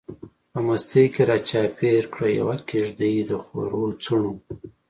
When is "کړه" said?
2.13-2.27